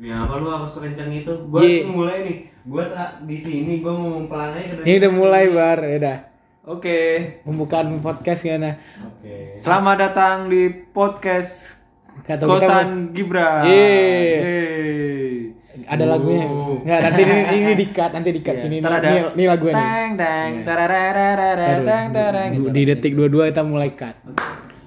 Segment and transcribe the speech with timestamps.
[0.00, 1.28] Ya apa lu harus kenceng itu?
[1.52, 1.84] Gua Ye.
[1.84, 2.36] harus mulai nih.
[2.64, 6.18] Gua tak di sini gua ngomong pelan aja Ini udah mulai bar, ya udah.
[6.64, 7.00] Oke.
[7.44, 8.80] Pembukaan podcast gimana?
[9.04, 9.44] Oke.
[9.44, 11.76] Selamat datang di podcast
[12.24, 13.68] Kata kita Kosan Gibran.
[13.68, 14.32] Yeay.
[14.40, 15.84] Yeay.
[15.84, 16.48] Ada lagunya.
[16.48, 18.76] Enggak, nanti ini, ini di cut, nanti di cut sini.
[18.80, 19.84] Ada Ini, ini lagunya nih.
[19.84, 22.50] Teng teng tararararara, teng tereng.
[22.56, 24.16] Du- Di detik dua-dua kita mulai cut.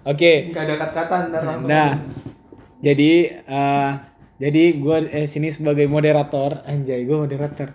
[0.01, 0.49] Oke.
[0.49, 1.69] Gak ada kata-kata ntar langsung.
[1.69, 1.93] Nah,
[2.81, 3.11] jadi
[3.45, 7.71] eh jadi gue eh, sini sebagai moderator, anjay gue moderator.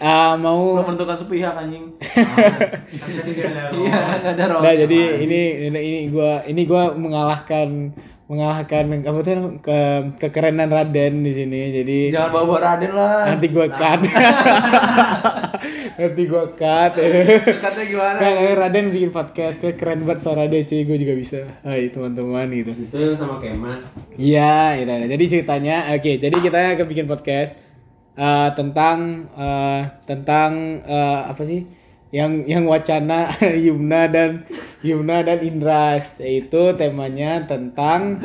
[0.00, 1.92] Ah mau Lu menentukan sepihak anjing.
[3.70, 4.60] Iya, gak ada roh.
[4.64, 7.92] Nah, jadi ini ini ini gua ini gua mengalahkan
[8.30, 9.78] mengalahkan apa tuh ke
[10.22, 11.74] kekerenan Raden di sini.
[11.74, 13.26] Jadi Jangan bawa-bawa Raden lah.
[13.26, 14.00] nanti gua cut.
[15.98, 16.92] nanti gua cut.
[17.58, 18.18] Katanya gimana?
[18.22, 21.42] Kayak kayak Raden bikin podcast kayak keren banget suara dia cuy, gue juga bisa.
[21.66, 22.70] Hai teman-teman gitu.
[22.70, 23.98] Itu sama Kemas.
[24.14, 24.94] Iya, gitu.
[25.10, 26.12] Jadi ceritanya, oke.
[26.22, 27.58] Jadi kita akan bikin podcast
[28.14, 31.79] eh, tentang eh, tentang eh, apa sih?
[32.10, 33.30] Yang yang wacana
[33.66, 34.44] Yumna dan
[34.82, 38.18] Yumna dan Indras, yaitu temanya tentang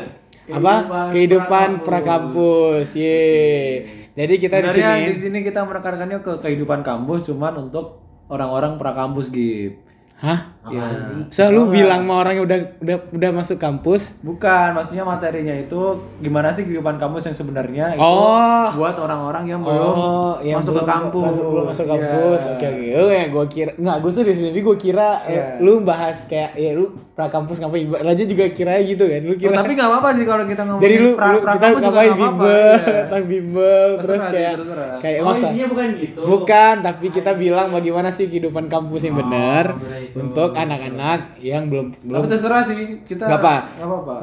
[0.49, 1.09] apa?
[1.13, 2.97] Kehidupan prakampus.
[2.97, 3.85] Ye.
[4.15, 9.29] Jadi kita di sini di sini kita menekankannya ke kehidupan kampus cuman untuk orang-orang prakampus
[9.29, 9.83] Gib.
[10.17, 10.54] Hah?
[10.65, 11.21] Apaan sih?
[11.29, 14.17] So, lu bilang sama orang yang udah udah udah masuk kampus?
[14.19, 15.77] Bukan, maksudnya materinya itu
[16.17, 18.73] gimana sih kehidupan kampus yang sebenarnya itu Oh.
[18.73, 21.25] buat orang-orang yang belum Oh, yang masuk belum ke kampus.
[21.27, 21.91] Masuk, belum masuk Iya.
[21.93, 22.41] kampus.
[22.47, 22.87] Oke oke.
[22.95, 25.45] Oh ya, gua kira enggak, gua tuh di sini gua kira eh, Iya.
[25.59, 27.85] lu bahas kayak ya lu pra kampus ngapain?
[27.87, 29.21] Raja juga kira gitu kan.
[29.21, 31.53] Lu Oh, kira tapi nggak apa-apa sih kalau kita ngomongin Jadi lu, pra, lu pra
[31.53, 32.73] kita kampus ngapain bimbel, iya.
[33.05, 34.97] tentang bimbel terus kayak terserah.
[34.97, 36.19] kayak Oh, masa isinya bukan gitu.
[36.25, 41.91] Bukan, tapi kita bilang bagaimana sih kehidupan kampus yang benar benar untuk anak-anak yang belum
[42.07, 43.27] belum Tapi terserah sih kita.
[43.27, 43.55] Nggak apa.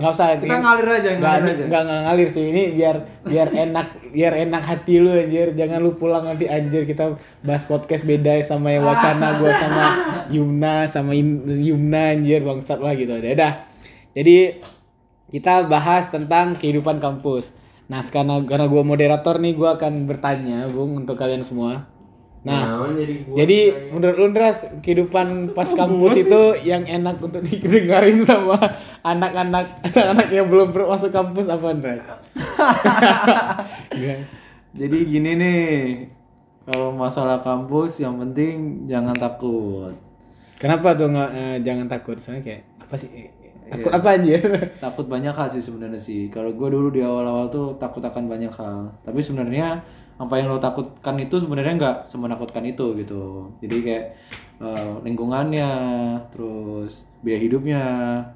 [0.01, 0.27] Nggak usah.
[0.41, 1.65] Kita ini- ngalir aja, nggak, ngalir aja.
[1.69, 2.45] Nggak, nggak ngalir sih.
[2.49, 2.97] Ini biar
[3.29, 5.49] biar enak biar enak hati lu anjir.
[5.53, 9.85] Jangan lu pulang nanti anjir kita bahas podcast beda sama yang wacana gua sama
[10.35, 13.13] Yumna sama Yumna anjir bangsat lah gitu.
[13.13, 13.53] Udah dah.
[14.17, 14.61] Jadi
[15.29, 17.57] kita bahas tentang kehidupan kampus.
[17.92, 21.92] Nah, karena karena gua moderator nih gua akan bertanya, Bung, untuk kalian semua.
[22.42, 23.58] Nah, Nah, jadi gua jadi
[23.95, 25.27] menurut lu Ndras, kehidupan
[25.57, 28.58] pas kampus itu yang enak untuk didengarin sama
[29.07, 32.03] anak-anak anak-anak yang belum masuk kampus apa Ndras?
[33.95, 34.19] Enggak.
[34.83, 35.69] Jadi gini nih,
[36.64, 39.92] kalau masalah kampus yang penting jangan takut.
[40.57, 42.17] Kenapa tuh nggak eh, jangan takut?
[42.17, 43.11] Soalnya kayak apa sih?
[43.13, 43.30] Iya.
[43.73, 44.42] Takut apa anjir?
[44.85, 46.29] Takut banyak hal sih sebenarnya sih.
[46.29, 48.92] Kalau gue dulu di awal-awal tuh takut akan banyak hal.
[49.01, 49.80] Tapi sebenarnya
[50.20, 53.48] apa yang lo takutkan itu sebenarnya nggak semenakutkan itu gitu.
[53.64, 54.05] Jadi kayak
[54.62, 55.70] eh, lingkungannya,
[56.30, 57.83] terus biaya hidupnya,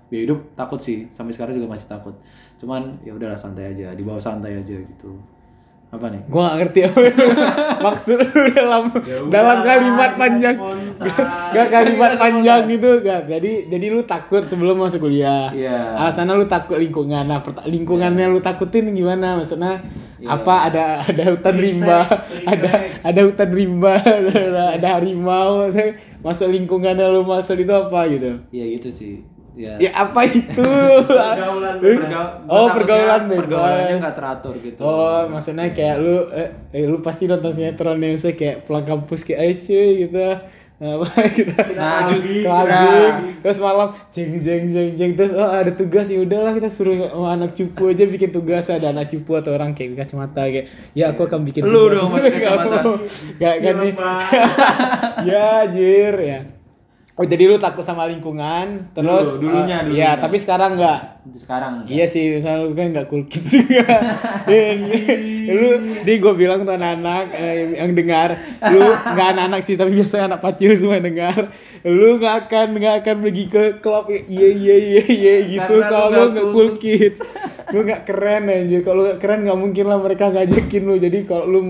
[0.09, 1.07] biaya hidup takut sih.
[1.13, 2.15] Sampai sekarang juga masih takut.
[2.57, 5.15] Cuman ya udahlah santai aja, dibawa santai aja gitu.
[5.87, 6.19] Apa nih?
[6.27, 6.99] Gua gak ngerti apa
[7.87, 8.19] maksud
[8.59, 8.91] dalam
[9.31, 10.57] dalam kalimat panjang.
[11.55, 13.31] Gak kalimat panjang gitu gak.
[13.31, 15.55] Jadi jadi lu takut sebelum masuk kuliah.
[15.55, 15.95] Iya.
[15.95, 17.31] Alasannya lu takut lingkungan.
[17.31, 19.39] Nah, lingkungannya lu takutin gimana?
[19.39, 19.79] Maksudnya
[20.27, 20.35] Iya.
[20.37, 21.99] apa ada ada hutan rimba,
[22.53, 22.71] ada
[23.01, 23.95] ada hutan rimba,
[24.27, 25.71] ada, ada harimau.
[26.19, 28.43] Masuk lingkungannya lu masuk itu apa gitu?
[28.51, 29.15] Iya gitu sih.
[29.57, 29.73] Ya.
[29.79, 30.53] Ya apa itu?
[31.09, 33.41] Pergaulan Perga- Oh, gua takutnya pergaulan bebas.
[33.41, 34.81] Pergaulannya nggak teratur gitu.
[34.81, 39.25] Oh, maksudnya kayak lu eh, eh, lu pasti nonton sinetron yang misalnya kayak pulang kampus
[39.25, 40.29] kayak ayo cuy gitu.
[40.77, 41.01] Nah,
[41.37, 43.17] kita Nah, clubbing, nah.
[43.41, 45.13] terus malam jeng jeng jeng jeng.
[45.17, 46.13] Terus oh ada tugas.
[46.13, 48.69] Ya udahlah kita suruh oh, anak cupu aja bikin tugas.
[48.69, 52.31] Ada anak cupu atau orang kayak kacamata kayak ya aku akan bikin Lu dong pakai
[52.45, 52.93] kacamata.
[53.41, 53.93] Nggak kan nih
[55.33, 56.41] ya anjir ya.
[57.17, 60.05] Oh jadi lu takut sama lingkungan terus Dulu, dulunya, eh, dulunya.
[60.05, 61.89] Iya tapi sekarang enggak Sekarang.
[61.91, 63.83] Iya sih, misalnya lu kan gak cool kids juga.
[65.47, 68.39] Lu, di gue bilang tuh anak-anak eh, yang dengar,
[68.71, 71.41] lu nggak anak-anak sih, tapi biasanya anak pacil semua yang dengar.
[71.87, 76.23] Lu nggak akan nggak akan pergi ke klub, iya iya iya iya gitu kalau lu
[76.35, 77.19] nggak cool kids.
[77.75, 78.79] Lu nggak keren aja.
[78.83, 80.95] Kalau lu nggak keren nggak mungkin lah mereka ngajakin lu.
[80.99, 81.61] Jadi kalau lu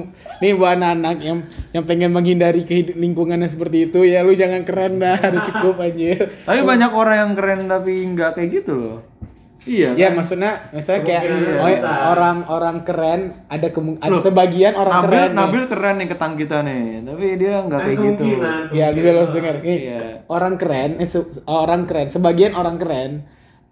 [0.44, 1.38] nih buat anak-anak yang
[1.72, 6.28] yang pengen menghindari kehidupan lingkungannya seperti itu, ya lu jangan keren dah, udah cukup aja.
[6.44, 8.98] Tapi banyak orang yang keren tapi nggak kayak gitu loh.
[9.66, 9.90] Iya.
[9.98, 13.20] Ya maksudnya, maksudnya kayak Kemungkinan oh, orang-orang keren
[13.50, 15.26] ada kemung ada Loh, sebagian orang Nabil, keren.
[15.26, 15.36] nih.
[15.36, 18.22] Nabil keren nih ketang kita nih, tapi dia nggak kayak gitu.
[18.22, 18.60] kemungkinan.
[18.70, 19.54] Ya, lu harus dengar.
[19.58, 19.98] Nih, Iya.
[20.26, 21.08] Orang keren, eh,
[21.44, 23.12] orang keren, sebagian orang keren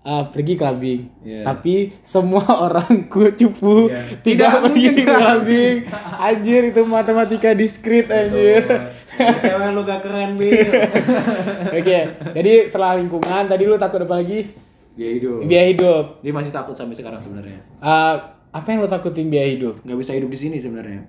[0.03, 1.01] uh, pergi clubbing.
[1.23, 1.41] Iya.
[1.47, 4.03] Tapi semua orang ku cupu Iya.
[4.21, 5.77] tidak Tidak pergi mungkin clubbing.
[6.21, 8.67] Anjir itu matematika diskrit anjir.
[9.15, 10.59] Cewek lu gak keren, Bil.
[11.79, 11.99] Oke,
[12.35, 14.51] jadi setelah lingkungan tadi lu takut apa lagi?
[14.95, 15.43] Dia hidup.
[15.43, 16.05] Biaya hidup.
[16.21, 17.59] Dia masih takut sampai sekarang sebenarnya.
[17.79, 18.15] Uh,
[18.51, 21.03] apa yang lo takutin biaya hidup nggak bisa hidup di sini sebenarnya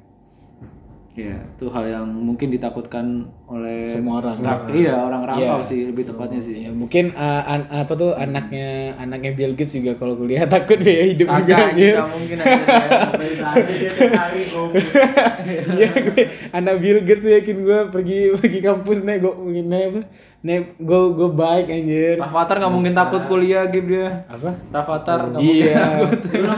[1.15, 4.35] ya itu hal yang mungkin ditakutkan oleh Semua orang.
[4.37, 5.63] Ra- iya orang rantau Iya.
[5.63, 9.93] sih lebih tepatnya sih ya mungkin uh, an- apa tuh anaknya anaknya Bill Gates juga
[9.93, 11.93] kalau kuliah takut biaya hidup juga anjir.
[11.95, 12.45] nggak mungkin ya.
[15.71, 16.21] Iya gue
[16.51, 19.31] anak Bill Gates yakin gue pergi pergi kampus nih gue
[19.61, 19.99] nih apa
[20.45, 22.15] nih gue gue baik anjir.
[22.21, 24.29] Rafathar nggak mungkin takut kuliah gitu dia.
[24.29, 24.53] Apa?
[24.69, 25.83] Rafathar nggak mungkin iya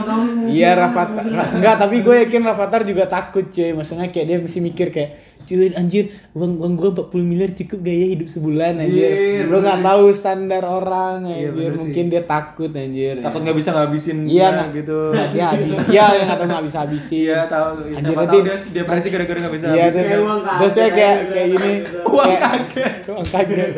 [0.04, 1.24] tahun iya Rafathar.
[1.24, 3.72] Ra- enggak tapi gue yakin Rafathar juga takut cuy.
[3.72, 6.04] Maksudnya kayak dia mesti mikir kayak cuy anjir.
[6.30, 9.10] Uang uang gue 40 miliar cukup gaya hidup sebulan anjir?
[9.44, 11.72] lo nggak tahu standar orang Iya, anjir.
[11.74, 13.18] mungkin dia takut anjir.
[13.18, 14.98] Takut nggak bisa ngabisin iya dia nggak gitu.
[15.32, 15.72] dia habis.
[15.88, 17.18] Iya yang nggak tahu nggak bisa habisin.
[17.24, 20.04] Iya tahu Anjir, nanti- dia depresi gara-gara nggak bisa Iya ngabisin.
[20.04, 21.72] terus terus kayak kayak gini.
[22.12, 22.92] Uang kaget.
[23.10, 23.70] uang kaget.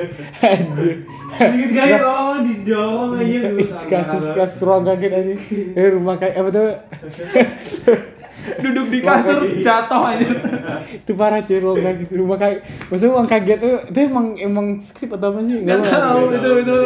[0.42, 0.96] Anjir.
[1.40, 3.40] Dikit kali orang didorong aja.
[3.86, 5.34] kasus kasus ruang kaget aja
[5.72, 6.68] eh rumah kayak apa tuh
[8.56, 10.28] duduk di kasur jatuh aja
[10.96, 12.08] itu parah cuy ruang kaget.
[12.10, 15.60] Rumah kaget maksudnya uang kaget tuh itu emang emang skrip atau apa sih?
[15.60, 16.22] Nggak tahu.
[16.32, 16.76] itu itu.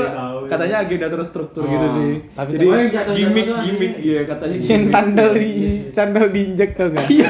[0.45, 2.11] Katanya agenda terstruktur Oh, gitu sih.
[2.31, 2.67] tapi jadi
[3.15, 3.93] gimmick tuh gimmick.
[3.97, 5.51] Iya katanya yang sandal di
[5.91, 7.07] sandal diinjek tau gak?
[7.07, 7.29] Iya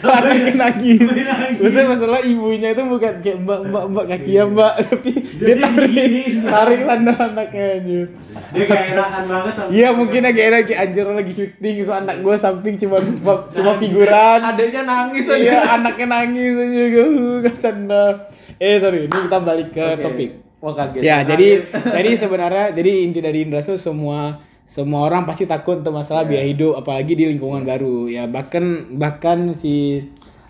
[0.00, 1.00] Anaknya nangis.
[1.00, 1.56] nangis.
[1.58, 6.12] Maksudnya masalah ibunya itu bukan kayak mbak mbak mbak kaki ya mbak, tapi dia tarik
[6.42, 8.00] tarik sandal anaknya aja.
[8.48, 12.34] Dia kayak enakan banget Iya mungkin lagi enak kayak anjir lagi syuting so anak gue
[12.36, 12.98] samping cuma
[13.28, 14.38] cuma, cuma figuran.
[14.40, 17.06] adanya nangis aja Iya anaknya nangis aja gue
[17.40, 18.10] ke sandal.
[18.56, 20.02] Eh sorry ini kita balik ke Oke.
[20.02, 20.30] topik.
[20.58, 25.78] wah kaget Ya, jadi jadi sebenarnya jadi inti dari Indrasu semua semua orang pasti takut
[25.78, 26.28] untuk masalah Iya.
[26.28, 28.04] biaya hidup apalagi di lingkungan baru.
[28.06, 30.02] Ya bahkan bahkan si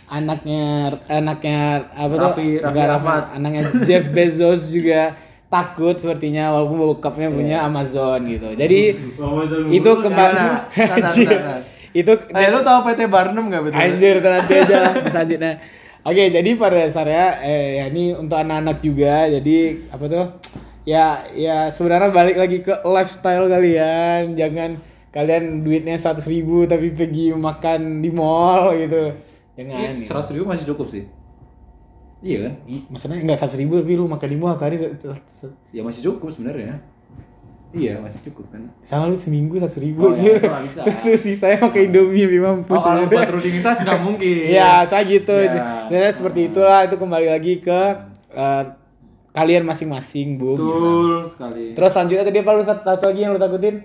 [0.07, 0.63] anaknya
[1.07, 1.61] anaknya
[1.93, 2.25] apa tuh?
[2.27, 3.23] Raffi- Raffi Bukan Rahmat.
[3.33, 5.13] anaknya Jeff Bezos juga
[5.47, 6.87] takut sepertinya walaupun Iya.
[6.91, 8.49] bokapnya punya Amazon gitu.
[8.55, 8.81] Jadi
[9.15, 10.41] lu itu kembali
[11.99, 13.79] Itu Eh, lu tahu PT Barnum gak betul?
[13.83, 15.53] Anjir, itu nanti aja lah selanjutnya.
[16.07, 19.27] Oke, jadi pada dasarnya eh ya ini untuk anak-anak juga.
[19.27, 20.27] Jadi apa tuh?
[20.87, 24.39] Ya ya sebenarnya balik lagi ke lifestyle kalian.
[24.39, 24.79] Jangan
[25.11, 29.19] kalian duitnya seratus ribu tapi pergi makan di mall gitu.
[29.59, 29.99] Jangan.
[29.99, 30.07] gitu.
[30.07, 31.05] Seratus ribu masih cukup sih.
[32.23, 32.53] Iya kan?
[32.95, 34.79] Maksudnya enggak seratus ribu tapi lu makan di mall hari
[35.75, 36.79] Ya masih cukup sebenarnya.
[37.69, 38.65] Iya masih cukup kan.
[38.81, 40.81] sama lu seminggu seratus ribu Oh, ya, itu nggak bisa.
[40.89, 44.45] terus sisanya makan indomie lebih mampus Oh kalau buat rutinitas nggak mungkin.
[44.57, 45.37] Iya, saya gitu.
[45.37, 45.85] Ya.
[45.87, 47.81] Ya, seperti itulah itu kembali lagi ke
[48.31, 48.63] eh,
[49.31, 50.57] kalian masing-masing, Bung.
[50.57, 51.65] Betul sekali.
[51.73, 53.77] Terus selanjutnya tadi apa lu satu, satu lagi yang lu takutin?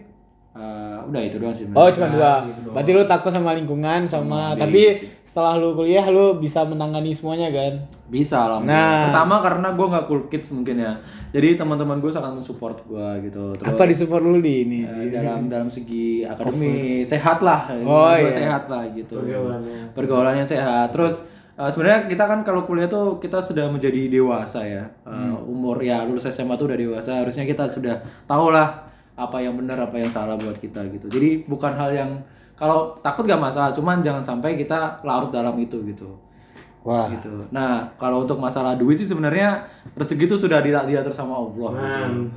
[1.13, 1.69] Udah itu doang sih.
[1.69, 2.41] Oh, cuma dua.
[2.67, 7.85] Berarti lu takut sama lingkungan sama tapi setelah lu kuliah lu bisa menangani semuanya kan?
[8.03, 8.59] Bisa lah.
[8.59, 9.07] Nah.
[9.07, 10.97] Pertama karena gue nggak cool kids mungkin ya.
[11.29, 13.53] Jadi teman-teman gue sangat mensupport gue gitu.
[13.55, 14.79] Terus Apa disupport lu di ini?
[14.81, 16.73] eh, dalam dalam segi akademi
[17.03, 17.69] sehat lah.
[17.79, 18.29] Oh, Gua iya.
[18.29, 19.17] sehat lah gitu.
[19.17, 19.93] Pergaulannya.
[19.93, 20.89] Pergaulannya sehat.
[20.89, 24.85] Terus eh, sebenarnya kita kan kalau kuliah tuh kita sudah menjadi dewasa ya.
[25.03, 25.37] Eh, Hmm.
[25.43, 27.19] Umur ya lulus SMA tuh udah dewasa.
[27.19, 31.05] Harusnya kita sudah tahu lah apa yang benar apa yang salah buat kita gitu.
[31.09, 32.11] Jadi bukan hal yang
[32.53, 36.05] kalau takut gak masalah, cuman jangan sampai kita larut dalam itu gitu
[36.83, 37.07] Wah.
[37.09, 37.31] gitu.
[37.49, 39.63] Nah, kalau untuk masalah duit sih sebenarnya
[39.95, 41.69] rezeki itu sudah di- diatur sama Allah.
[41.73, 42.29] gitu.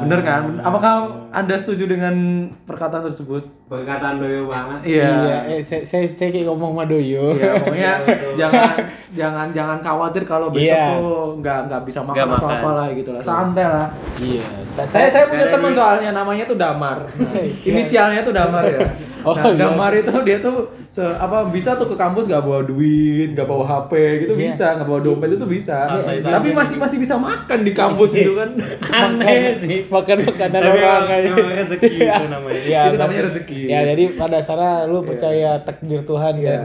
[0.00, 0.42] Bener kan?
[0.58, 0.92] Apakah
[1.30, 2.14] Anda setuju dengan
[2.62, 3.42] perkataan tersebut?
[3.64, 4.78] Perkataan doyo banget.
[4.84, 5.06] Iya.
[5.06, 7.30] Iya, eh, saya, saya, saya kayak ngomong sama Doyo.
[7.32, 7.92] Ya, pokoknya
[8.34, 8.66] jangan
[9.12, 10.90] jangan jangan khawatir kalau besok Iya.
[10.92, 12.58] tuh nggak nggak bisa makan Nggak atau makan.
[12.58, 13.22] apa lah gitu lah.
[13.22, 13.86] Santai lah.
[14.16, 14.42] Iya.
[14.80, 16.98] Saya saya punya Karena teman soalnya namanya tuh Damar.
[17.20, 18.80] Nah, inisialnya tuh Damar ya.
[19.20, 19.68] Oh, Nah, iya.
[19.68, 20.56] Damar itu dia tuh
[20.88, 24.48] se apa bisa tuh ke kampus nggak bawa duit, nggak bawa HP gitu Iya.
[24.48, 25.76] bisa, nggak bawa dompet itu bisa.
[25.76, 26.56] Santai, Tapi santai.
[26.56, 28.50] masih masih bisa makan di kampus itu kan.
[28.90, 29.84] Aneh sih.
[29.90, 32.60] Makan makanan orang emang rezeki itu namanya.
[32.62, 33.58] Iya, Itu namanya rezeki.
[33.66, 36.46] Ya, jadi pada dasarnya lu percaya takdir Tuhan Iya.
[36.46, 36.62] dan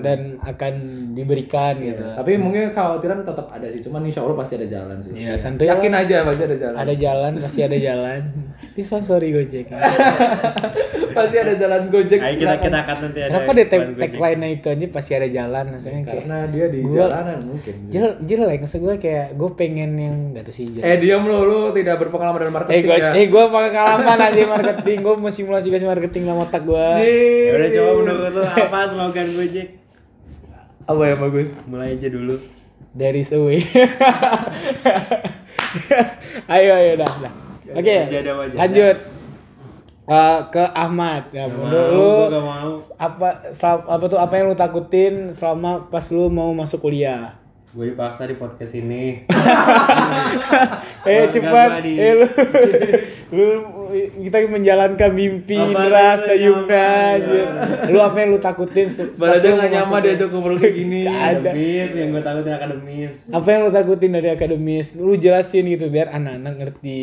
[0.00, 0.74] dan akan
[1.12, 2.04] diberikan gitu.
[2.04, 5.12] Tapi mungkin kekhawatiran tetap ada sih, cuman insya Allah pasti ada jalan sih.
[5.14, 6.76] Iya, santuy Yakin aja pasti ada jalan.
[6.76, 8.20] Ada jalan, pasti ada jalan.
[8.78, 9.66] Disponsori Gojek.
[11.16, 12.20] pasti ada jalan Gojek.
[12.20, 13.30] Ayo kita kita akan nanti ada.
[13.32, 13.66] Kenapa deh
[13.98, 17.74] tagline-nya itu aja pasti ada jalan maksudnya kayak Karena dia di Gua- jalanan mungkin.
[17.88, 20.84] Jel, jelek maksud gue kayak gue pengen yang gak tuh sih jelek.
[20.84, 23.10] Eh diam lo, lu tidak berpengalaman dalam Eh marketing gue, ya.
[23.12, 26.86] eh gue pengalaman aja marketing, gue mau simulasi marketing dalam otak gue.
[27.00, 29.68] Ya udah coba menurut lu apa slogan Gojek?
[30.88, 31.60] Apa yang bagus?
[31.68, 32.40] Mulai aja dulu.
[32.90, 33.60] There is a way.
[36.48, 37.32] ayo ayo dah dah.
[37.70, 38.34] Oke, wajadah.
[38.56, 38.96] lanjut
[40.08, 41.28] Eh, ke Ahmad.
[41.28, 42.72] Ya, menurut lu gak mau.
[42.96, 47.36] apa sel- apa tuh apa yang lu takutin selama pas lu mau masuk kuliah?
[47.78, 49.22] Gue dipaksa di podcast ini.
[51.06, 52.26] eh cepat di- eh lu,
[53.38, 53.46] lu
[54.18, 57.14] kita menjalankan mimpi yang Yumna nyaman?
[57.14, 57.46] anjir.
[57.88, 61.00] lu apa yang lu takutin Balaja lu nggak nyaman masuk- diajak ngobrol kayak gini.
[61.06, 63.14] ada Akademis yang gue takutin akademis.
[63.30, 67.00] apa yang lu takutin dari akademis lu jelasin gitu biar anak-anak ngerti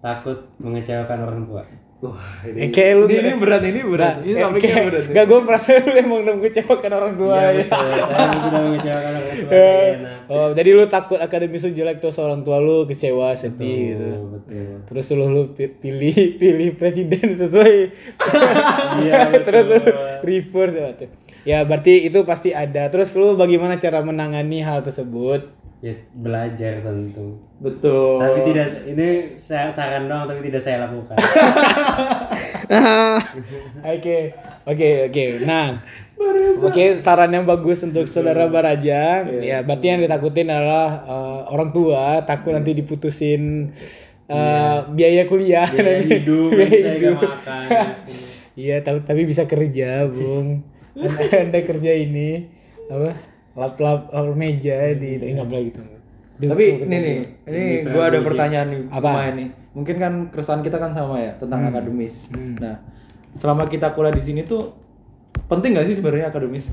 [0.00, 1.62] Takut mengecewakan orang tua.
[2.00, 2.16] Wah,
[2.48, 4.16] Eh, kayak lu ini, ini berat, ini berat.
[4.18, 5.04] Ini Kayak- topiknya kayak- berat.
[5.12, 7.52] Gak gue merasa lu emang udah mengecewakan orang tua Iya ya.
[7.60, 7.86] betul.
[7.92, 9.50] Saya sudah mengecewakan orang tua.
[9.50, 10.16] Saya enak.
[10.26, 14.08] Oh, jadi lu takut akademis lu jelek terus orang tua lu kecewa, sedih gitu.
[14.08, 14.72] Betul, betul.
[14.82, 17.76] Terus lu lu pi- pilih pilih presiden sesuai
[18.98, 19.44] Iya, betul.
[19.44, 19.78] terus lu
[20.22, 21.08] reverse ya, tuh.
[21.42, 22.88] Ya berarti itu pasti ada.
[22.88, 25.59] Terus lu bagaimana cara menangani hal tersebut?
[25.80, 27.40] Ya belajar tentu.
[27.56, 28.20] Betul.
[28.20, 31.16] Tapi tidak ini saya saran doang tapi tidak saya lakukan.
[33.82, 34.30] Oke,
[34.62, 35.24] oke, oke.
[35.42, 35.80] Nah,
[36.62, 39.26] oke saran yang bagus untuk saudara Baraja.
[39.26, 43.72] Ya, berarti yang ditakutin adalah eh, orang tua takut nanti diputusin
[44.28, 46.06] eh, biaya kuliah, Biaya nanti.
[46.14, 47.18] hidup, Biaya hidup.
[47.18, 47.66] makan.
[48.50, 50.60] Iya, tapi tapi bisa kerja, Bung.
[51.32, 52.44] anda kerja ini
[52.92, 53.16] apa?
[53.60, 55.80] Lap-lap lap meja di itu nggak boleh gitu.
[56.40, 59.28] Tapi ini nih, ini gua ada pertanyaan nih, Apa?
[59.30, 59.48] nih.
[59.70, 61.70] Mungkin kan keresahan kita kan sama ya tentang Hmm.
[61.70, 62.32] akademis.
[62.56, 62.80] Nah,
[63.32, 64.72] selama kita kuliah di sini tuh
[65.46, 66.72] penting gak sih sebenarnya akademis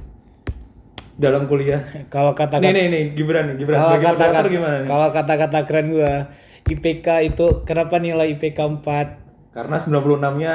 [1.14, 1.84] dalam kuliah?
[2.14, 4.88] Kalau kata Nih nih nih Gibran nih, Gibran kalau sebagai kata moderator gimana nih?
[4.88, 6.14] kalau kata-kata keren gua
[6.64, 10.54] IPK itu kenapa nilai IPK 4 Karena 96-nya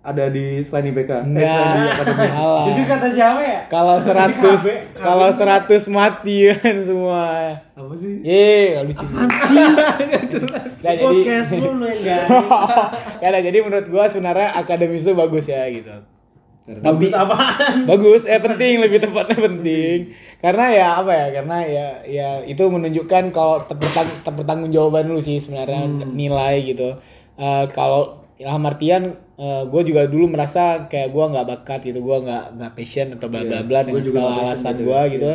[0.00, 1.44] ada di selain IPK, eh, Enggak.
[1.44, 2.36] selain di akademis.
[2.72, 3.60] Itu kata siapa ya?
[3.68, 7.24] Kalau 100 kalau 100 mati kan semua.
[7.76, 8.24] Apa sih?
[8.24, 9.04] Ye, lucu.
[9.04, 9.28] Nah,
[10.88, 12.24] jadi Podcast lu lu yang gak
[13.20, 15.92] ya nah, jadi menurut gua sebenarnya akademis itu bagus ya gitu.
[16.70, 17.82] Tapi Bagus apaan?
[17.82, 20.14] bagus, eh penting lebih tepatnya penting.
[20.38, 21.26] Karena ya apa ya?
[21.34, 26.94] Karena ya ya itu menunjukkan kalau terpertang terpertanggung jawaban lu sih sebenarnya nilai gitu.
[27.34, 32.44] Eh kalau dalam artian gue juga dulu merasa kayak gue nggak bakat gitu, gue nggak
[32.56, 35.30] nggak passion atau bla bla bla dengan segala alasan gue gitu.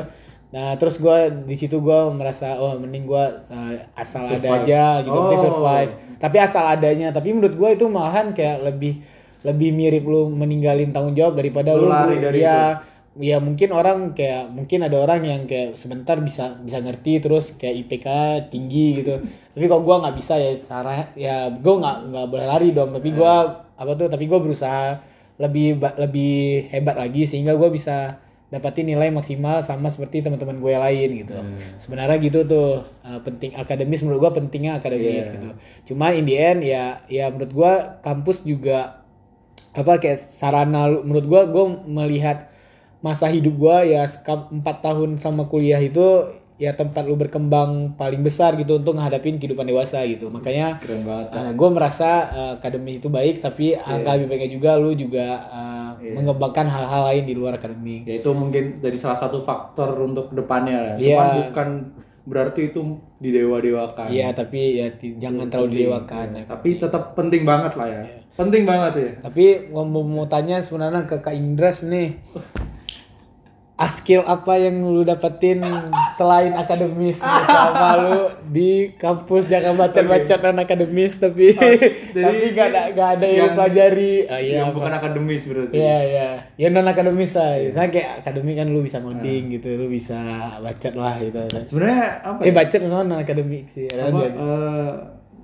[0.53, 3.23] Nah terus gue di situ gue merasa oh mending gue
[3.93, 5.33] asal ada aja gitu, Oh.
[5.37, 5.91] survive.
[6.21, 7.13] Tapi asal adanya.
[7.13, 9.01] Tapi menurut gue itu malahan kayak lebih
[9.45, 12.81] lebih mirip lu meninggalin tanggung jawab daripada Lu lu, lari dari ya
[13.15, 17.87] ya mungkin orang kayak mungkin ada orang yang kayak sebentar bisa bisa ngerti terus kayak
[17.87, 18.07] IPK
[18.51, 19.23] tinggi gitu.
[19.55, 22.91] Tapi kok gua nggak bisa ya cara ya gua nggak nggak boleh lari dong.
[22.91, 24.99] Tapi gua apa tuh tapi gua berusaha
[25.39, 28.19] lebih lebih hebat lagi sehingga gua bisa
[28.51, 31.35] dapatin nilai maksimal sama seperti teman-teman gue yang lain gitu.
[31.81, 35.49] Sebenarnya gitu tuh uh, penting akademis menurut gua pentingnya akademis gitu.
[35.91, 37.73] Cuman in the end ya ya menurut gua
[38.05, 39.03] kampus juga
[39.75, 42.54] apa kayak sarana menurut gua gua melihat
[43.03, 48.55] masa hidup gua ya empat tahun sama kuliah itu ya tempat lu berkembang paling besar
[48.55, 51.27] gitu untuk menghadapin kehidupan dewasa gitu makanya Keren banget.
[51.35, 55.91] uh, gue merasa uh, akademis itu baik tapi angka lebih baiknya juga lu juga uh,
[55.99, 60.77] mengembangkan hal-hal lain di luar akademik Ya itu mungkin jadi salah satu faktor untuk depannya
[60.79, 60.93] lah.
[60.95, 61.67] Cuman bukan
[62.25, 62.81] berarti itu
[63.21, 64.09] didewa-dewakan.
[64.09, 66.43] iya tapi ya jangan terlalu didewakan ya.
[66.47, 68.03] Tapi tetap penting banget lah ya.
[68.35, 69.11] Penting banget ya.
[69.27, 72.15] Tapi mau, mau tanya sebenarnya ke Kak Indras nih.
[73.75, 75.59] Ah, skill apa yang lu dapetin
[76.09, 78.15] selain akademis sama lu
[78.47, 84.23] di kampus jangan bacot-bacot non akademis tapi tapi gak ada gak ada yang, yang- pelajari
[84.25, 85.75] ah, iya yang bukan akademis berarti.
[85.75, 87.59] Iya iya, ya non akademis lah.
[87.59, 90.19] Misalnya kayak akademik kan lu bisa ngoding gitu, lu bisa
[90.57, 91.39] bacot lah gitu.
[91.67, 92.55] Sebenarnya apa Eh ya?
[92.55, 93.91] bacot non akademik sih.
[93.91, 94.27] Ada apa, aja.
[94.31, 94.91] eh,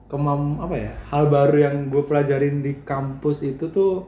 [0.07, 0.91] kemam apa ya?
[1.09, 4.07] Hal baru yang gue pelajarin di kampus itu tuh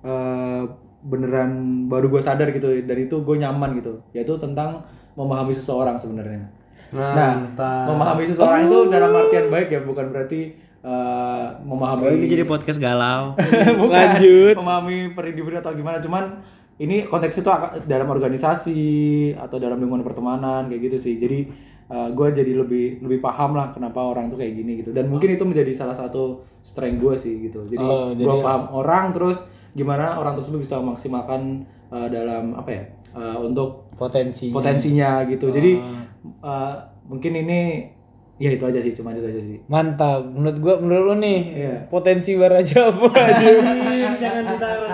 [0.00, 1.50] eh, beneran
[1.86, 4.02] baru gue sadar gitu dari itu gue nyaman gitu.
[4.10, 4.82] Yaitu tentang
[5.14, 6.46] memahami seseorang sebenarnya.
[6.88, 7.52] Nah
[7.86, 12.78] memahami seseorang itu dalam artian baik ya bukan berarti eh, memahami Oh, ini jadi podcast
[12.78, 13.34] galau.
[13.82, 14.54] Bukan, Lanjut.
[14.54, 15.98] memahami perindividu atau gimana.
[15.98, 16.38] Cuman
[16.78, 18.80] ini konteksnya tuh ak- dalam organisasi
[19.34, 21.14] atau dalam lingkungan pertemanan kayak gitu sih.
[21.16, 21.38] Jadi
[21.88, 24.92] gue jadi lebih lebih paham lah kenapa orang tuh kayak gini gitu.
[24.92, 27.64] Dan mungkin itu menjadi salah satu strength gue sih gitu.
[27.64, 29.44] Jadi Oh, gue jadi- paham orang terus
[29.78, 32.82] gimana orang tersebut bisa memaksimalkan uh, dalam apa ya
[33.14, 34.50] uh, untuk Potensi.
[34.50, 35.78] potensinya gitu jadi
[36.38, 37.60] uh, mungkin ini
[38.36, 40.22] ya itu aja sih cuma itu aja sih Mantap.
[40.22, 41.74] Menurut gua menurut lu nih Iya.
[41.88, 43.50] potensi Baraja apa aja?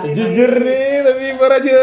[0.09, 1.77] Jujur nih, tapi Baraja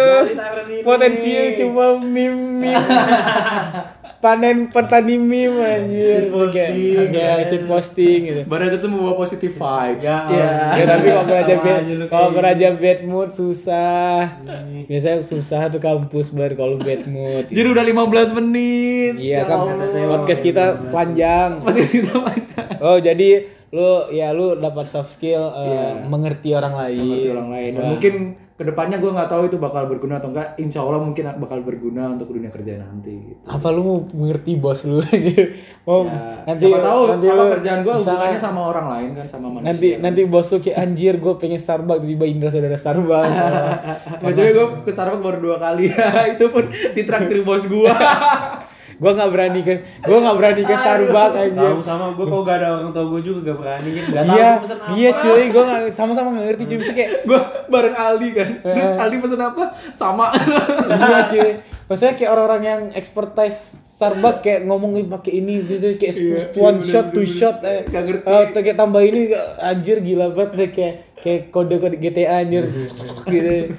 [0.82, 2.74] potensinya cuma mim mim.
[4.22, 6.30] panen petani meme anjir.
[6.30, 7.42] posting, Kayak kan.
[7.44, 8.40] shit posting gitu.
[8.46, 10.06] Barat itu membawa positive vibes.
[10.06, 14.38] Ya, Ya, ya, tapi kalau beraja Sama bad, kalau beraja bad mood susah.
[14.86, 17.50] Biasanya susah tuh kampus bar kalau bad mood.
[17.50, 19.14] Jadi udah 15 menit.
[19.18, 19.58] Iya Ya kan
[20.08, 21.58] podcast kita panjang.
[21.60, 22.68] Podcast kita panjang.
[22.78, 23.28] Oh jadi
[23.72, 27.00] lu ya lu dapat soft skill eh, mengerti orang lain.
[27.00, 27.70] Mengerti orang lain.
[27.72, 28.14] Dan mungkin
[28.52, 30.60] ke depannya gue nggak tahu itu bakal berguna atau enggak.
[30.60, 33.16] Insya Allah mungkin bakal berguna untuk dunia kerja nanti.
[33.16, 33.40] Gitu.
[33.48, 35.00] Apa lu mau mengerti bos lu
[35.88, 39.26] mau Ya, nanti siapa tahu nanti apa lu kerjaan gue hubungannya sama orang lain kan
[39.26, 39.68] sama manusia.
[39.72, 43.32] nanti nanti bos lu kayak anjir gue pengen Starbucks tiba Indra saudara Starbucks.
[44.20, 45.88] Btw gue ke Starbucks baru dua kali
[46.36, 47.88] itu pun ditraktir bos gue.
[49.02, 51.70] Gue nggak berani ke gue nggak berani ke Starbucks anjir.
[51.74, 54.08] Tahu sama gue kalau gak ada orang tua gue juga gak berani gitu.
[54.14, 54.50] Gak tahu Iya,
[54.94, 58.48] iya cuy, gue nggak sama-sama nggak ngerti cuy, Maksudnya kayak gue bareng Aldi kan.
[58.62, 59.64] Terus Aldi pesen apa?
[59.90, 60.26] Sama.
[60.86, 61.50] iya cuy,
[61.90, 66.14] maksudnya kayak orang-orang yang expertise Starbucks kayak ngomongin pakai ini gitu kayak
[66.58, 71.48] one shot, two shot, eh, eh, kayak tambah ini anjir gila banget deh kayak kayak
[71.48, 72.66] kode-kode GTA anjir
[73.32, 73.70] gitu.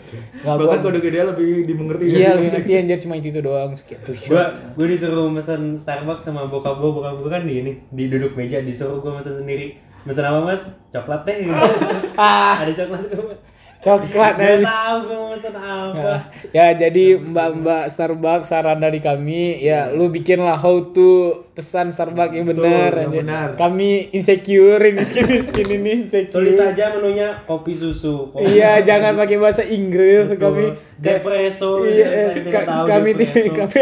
[0.42, 2.04] Nggak Bahkan gua- kode gede lebih dimengerti.
[2.08, 4.50] Iya lebih ngerti anjir cuma itu, doang gue shot.
[4.74, 8.58] gue disuruh mesen Starbucks sama bokap gue bokap gue kan di ini di duduk meja
[8.58, 11.54] disuruh gue mesen sendiri mesen apa mas coklat teh gitu.
[12.16, 13.36] Ah, ada coklat gue
[13.84, 14.63] coklat anjir.
[14.63, 16.16] tahu gue apa
[16.50, 21.10] Ya jadi mbak-mbak Starbucks saran dari kami ya lu bikinlah how to
[21.52, 23.22] pesan Starbucks yang benar anjir.
[23.22, 23.48] benar.
[23.54, 26.32] Kami insecure miskin-miskin ini insecure.
[26.34, 32.52] tulis aja menunya kopi susu kopi Iya, jangan pakai bahasa Inggris kami depresso Iya, tidak
[32.54, 33.52] ka- tahu kami depresso.
[33.54, 33.80] kami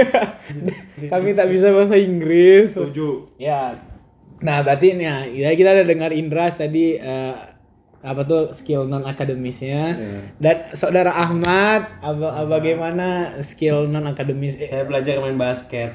[1.13, 2.72] kami tak bisa bahasa Inggris.
[2.72, 3.38] Setuju.
[3.38, 3.77] Ya.
[4.39, 7.36] Nah, berarti nih ya, ya kita udah dengar Indras tadi eh,
[8.01, 9.98] apa tuh skill non akademisnya
[10.41, 15.93] dan saudara Ahmad apa, bagaimana skill non akademis saya belajar main basket.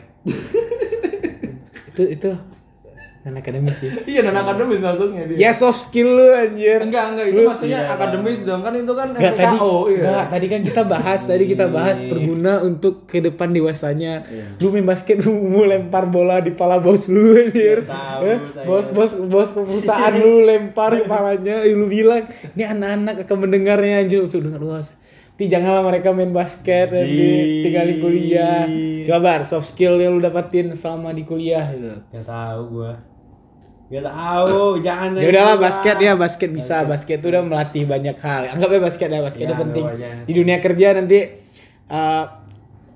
[1.90, 2.30] Itu itu
[3.26, 5.36] non akademis sih Iya, non akademis masuknya dia.
[5.36, 8.62] ya soft skill lu anjir Enggak, enggak, itu maksudnya akademis dong.
[8.62, 9.98] Kan itu kan Enggak tadi, iya.
[9.98, 14.22] enggak, tadi kan kita bahas, tadi kita bahas berguna untuk ke depan dewasanya.
[14.62, 17.82] Lu main basket lu mau lempar bola di pala bos lu anjir.
[18.22, 18.62] Eh, saya.
[18.62, 22.22] bos bos bos perusahaan lu lempar kepalanya, lu bilang,
[22.54, 24.94] "Ini anak-anak akan mendengarnya anjir." Sudah dengar luas.
[25.36, 28.64] Tapi janganlah mereka main basket di kuliah.
[29.04, 31.92] Coba bar, soft skill yang lu dapatin selama di kuliah gitu.
[32.08, 33.15] Gak tahu gua.
[33.86, 35.14] Gak tahu, jangan.
[35.14, 38.58] Ya udahlah basket ya basket bisa basket itu udah melatih banyak hal.
[38.58, 39.84] Anggapnya basket ya basket Ya, itu penting.
[40.26, 41.18] Di dunia kerja nanti
[41.86, 42.24] eh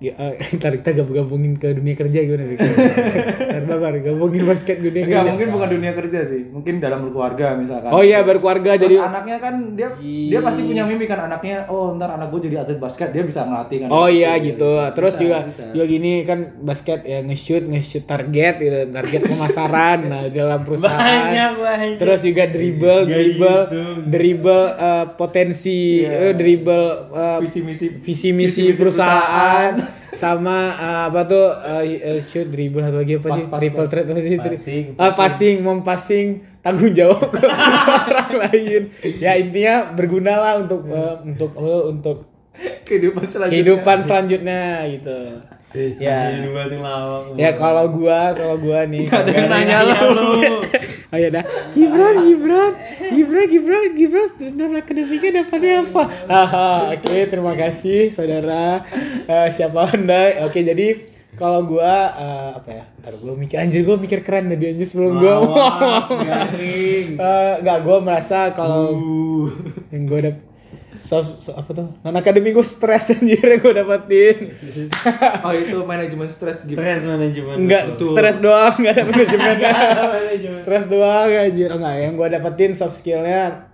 [0.01, 2.59] ya, eh, ntar kita gabung-gabungin ke dunia kerja gimana Rik?
[3.51, 5.31] Ntar babar gabungin basket dunia Enggak, kerja.
[5.37, 6.43] mungkin bukan dunia kerja sih.
[6.49, 7.93] Mungkin dalam keluarga misalkan.
[7.93, 11.93] Oh iya berkeluarga Terus jadi anaknya kan dia dia pasti punya mimpi kan anaknya oh
[11.95, 14.73] ntar anak gue jadi atlet basket dia bisa ngelatih kan Oh iya gitu.
[14.97, 15.63] Terus Bisa, juga bisa.
[15.71, 20.97] juga gini kan basket ya nge-shoot nge-shoot target gitu, target pemasaran nah dalam perusahaan.
[20.97, 21.99] Banyak banyak.
[22.01, 23.81] Terus juga dribble, Gak dribble, gitu.
[24.09, 31.46] dribble eh, potensi, eh, dribble eh, visi misi visi misi perusahaan sama eh, apa tuh
[31.61, 33.42] eh, shoot dribble satu lagi apa sih?
[33.42, 33.88] Pas, pas, triple pas.
[33.88, 35.57] threat apa sih Passing, Ah, passing.
[35.61, 36.26] mempassing
[36.61, 37.40] tanggung jawab ke
[38.09, 38.83] orang lain.
[39.16, 42.16] Ya intinya berguna lah untuk eh, untuk lo untuk
[42.85, 43.55] kehidupan selanjutnya.
[43.55, 45.18] kehidupan selanjutnya gitu
[45.74, 47.38] ya dua tim lawak.
[47.38, 50.62] ya kalau gua kalau gua nih ada yang nanya lu
[51.11, 51.42] Ayo dah.
[51.74, 52.72] Gibran, Gibran,
[53.11, 56.02] Gibran, Gibran, Gibran, non akademiknya dapatnya apa?
[56.30, 58.87] Haha, Oke, terima kasih saudara.
[59.26, 60.46] Eh, siapa anda?
[60.46, 61.02] Oke, jadi
[61.35, 62.85] kalau gua eh, apa ya?
[63.02, 65.35] Ntar gua mikir anjir gua mikir keren tadi anjir sebelum gua
[66.14, 67.18] garing.
[67.18, 68.94] Eh, nggak gua merasa kalau
[69.90, 70.50] yang gua dap
[71.01, 74.37] soft, so- apa tuh non akademik gue stres anjir yang gue dapetin
[75.45, 77.57] oh itu manajemen stres gitu Stress manajemen.
[77.61, 79.73] Enggak, stres doang, enggak ada manajemennya.
[80.15, 80.59] manajemen.
[80.61, 81.69] stres doang anjir.
[81.69, 83.67] Oh, enggak, yang gua dapetin soft skillnya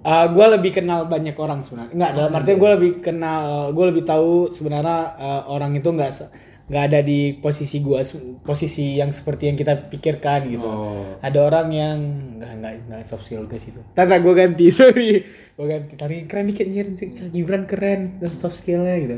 [0.00, 1.92] uh, gue lebih kenal banyak orang sebenarnya.
[1.92, 6.30] Enggak, dalam artian gue lebih kenal, gue lebih tahu sebenarnya uh, orang itu enggak se-
[6.64, 8.00] nggak ada di posisi gua
[8.40, 10.64] posisi yang seperti yang kita pikirkan gitu.
[10.64, 11.20] Oh.
[11.20, 11.98] Ada orang yang
[12.40, 13.80] enggak enggak enggak soft skill guys itu.
[13.92, 15.24] Tata gue ganti, sorry.
[15.56, 15.92] Gue ganti.
[15.96, 16.86] Tadi keren dikit anjir,
[17.32, 19.16] Gibran keren soft skillnya gitu.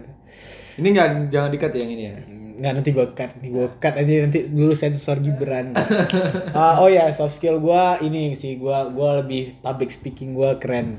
[0.77, 2.17] ini nggak jangan dikat ya yang ini ya
[2.57, 5.73] Nggak nanti gue cut nih gue cut aja nanti dulu sensor Gibran.
[6.57, 10.97] Ah, oh ya soft skill gue ini sih gue gua lebih public speaking gue keren.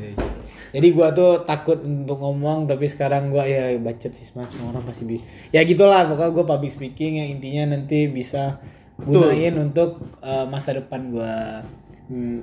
[0.69, 4.85] Jadi gue tuh takut untuk ngomong tapi sekarang gue ya bacot sih mas semua orang
[4.85, 5.17] pasti bi.
[5.49, 8.61] Ya gitulah pokoknya gue public speaking yang intinya nanti bisa
[9.01, 11.35] gunain untuk eh, masa depan gue.
[12.07, 12.39] Hmm,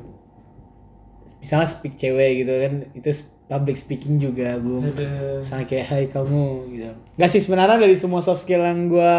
[1.41, 3.11] misalnya speak cewek gitu kan itu
[3.45, 4.89] public speaking juga bung
[5.37, 9.15] misalnya kayak hai kamu gitu nggak sih sebenarnya dari semua soft skill yang gue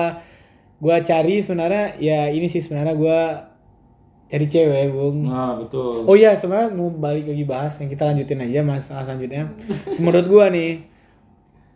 [0.76, 3.20] gua cari sebenarnya ya ini sih sebenarnya gua
[4.26, 6.04] cari cewek bung Nah, betul.
[6.04, 9.54] oh iya sebenarnya mau balik lagi bahas yang kita lanjutin aja masalah selanjutnya
[10.02, 10.90] menurut gua nih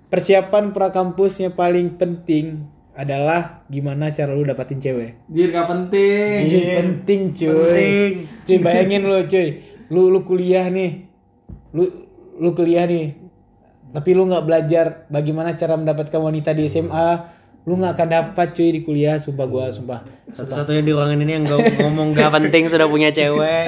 [0.07, 6.43] persiapan prakampusnya paling penting adalah gimana cara lu dapatin cewek Jir gak penting.
[6.43, 7.47] Cuy, penting cuy.
[7.47, 8.11] Penting.
[8.43, 9.47] Cuy, bayangin lu cuy.
[9.87, 11.07] Lu lu kuliah nih.
[11.71, 12.08] Lu
[12.39, 13.13] lu kuliah nih.
[13.89, 17.37] Tapi lu nggak belajar bagaimana cara mendapatkan wanita di SMA.
[17.67, 20.01] Lu nggak akan dapat cuy di kuliah, sumpah gua, sumpah.
[20.31, 23.65] Satu-satunya di ruangan ini yang gak ngomong gak penting sudah punya cewek.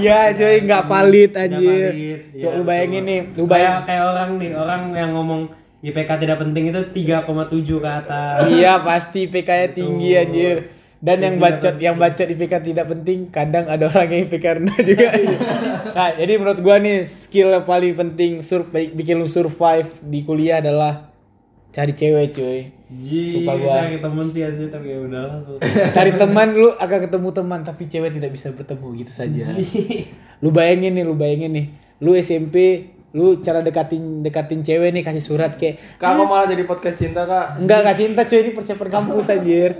[0.00, 1.30] Iya cuy, nggak valid.
[1.32, 5.42] Coba Iya, lu bayangin nih, lu Kayak bayang kayak orang nih, orang yang ngomong
[5.84, 8.36] IPK tidak penting itu 3,7 ke atas.
[8.48, 10.56] Iya pasti IPK-nya tinggi anjir.
[11.04, 15.08] Dan yang bacot yang bacot IPK tidak penting, kadang ada orang yang IPK rendah juga.
[15.92, 20.64] nah, jadi menurut gua nih skill yang paling penting sur bikin lu survive di kuliah
[20.64, 21.12] adalah
[21.76, 22.60] cari cewek cuy.
[22.88, 23.74] Ji, Sumpah gua.
[23.84, 25.44] cari temen sih asli tapi ya udahlah.
[25.96, 29.44] Cari teman lu akan ketemu teman tapi cewek tidak bisa bertemu gitu saja.
[30.40, 31.66] Lu bayangin nih, lu bayangin nih.
[31.98, 36.62] Lu SMP, lu cara dekatin dekatin cewek nih kasih surat kayak Kak, kok malah jadi
[36.64, 37.58] podcast cinta, Kak?
[37.58, 39.70] Enggak kak cinta cuy ini persiapan kampus anjir.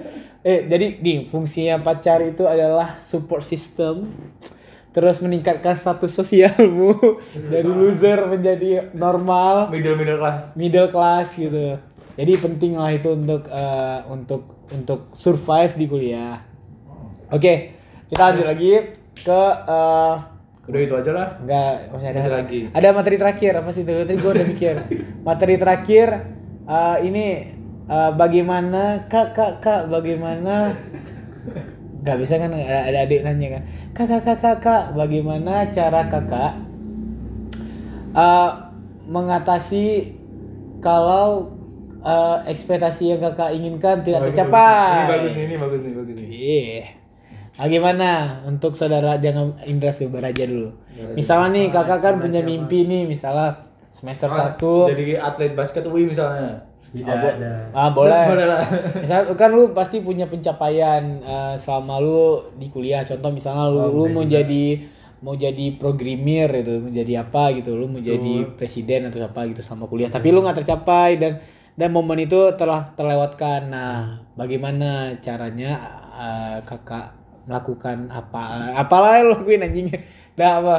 [0.45, 4.13] Eh jadi nih fungsinya pacar itu adalah support system.
[4.95, 7.19] Terus meningkatkan status sosialmu
[7.51, 10.55] dari loser menjadi normal, Middle middle class.
[10.55, 11.81] middle class gitu.
[12.15, 16.39] Jadi penting lah itu untuk eh, untuk untuk survive di kuliah.
[17.27, 17.75] Oke,
[18.07, 18.71] kita lanjut lagi
[19.19, 20.15] ke eh,
[20.65, 21.29] Udah itu aja lah.
[21.43, 22.61] Enggak, masih ada Masih lagi.
[22.71, 23.93] Ada materi terakhir apa sih itu?
[23.93, 24.75] Tadi gue udah mikir.
[25.27, 26.09] materi terakhir
[26.71, 27.27] eh, ini
[27.89, 30.73] eh, bagaimana kak kak kak bagaimana
[32.05, 33.63] nggak bisa kan ada, adik nanya kan
[33.97, 36.53] kak kak kak kak kak bagaimana cara kakak
[38.13, 38.51] eh,
[39.09, 40.13] mengatasi
[40.85, 41.53] kalau
[42.05, 46.29] eh, ekspektasi yang kakak inginkan tidak tercapai Ini bagus nih, ini bagus nih, bagus nih.
[46.29, 46.85] Iya.
[47.55, 48.11] Nah, gimana
[48.51, 50.75] untuk saudara jangan Indra Subar aja dulu.
[51.15, 53.63] Misalnya nih kakak kan punya mimpi nih misalnya
[53.95, 54.91] semester satu.
[54.91, 56.74] Jadi atlet basket UI misalnya.
[56.95, 57.53] Tidak bo- ada.
[57.75, 58.25] Ah boleh.
[58.31, 58.63] Boleh lah.
[58.95, 62.23] Misal kan lu pasti punya pencapaian eh, selama lu
[62.55, 63.03] di kuliah.
[63.03, 64.65] Contoh misalnya lu lu mau jadi
[65.25, 69.65] mau jadi programmer gitu, mau jadi apa gitu, lu mau jadi presiden atau apa gitu
[69.65, 70.13] sama kuliah.
[70.13, 71.33] Tapi lu nggak tercapai dan
[71.75, 73.73] dan momen itu telah terlewatkan.
[73.73, 73.95] Nah,
[74.37, 75.81] bagaimana caranya
[76.15, 77.17] eh, kakak
[77.49, 78.73] melakukan apa?
[78.79, 79.89] Apalah yang lu lakuin anjing?
[80.37, 80.77] Dah apa?